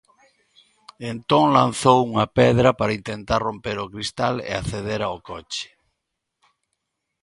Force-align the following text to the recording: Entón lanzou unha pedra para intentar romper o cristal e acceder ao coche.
Entón 1.11 1.45
lanzou 1.57 1.99
unha 2.09 2.25
pedra 2.39 2.69
para 2.79 2.97
intentar 2.99 3.39
romper 3.47 3.77
o 3.85 3.89
cristal 3.93 4.35
e 4.49 4.51
acceder 4.53 5.01
ao 5.03 5.17
coche. 5.29 5.69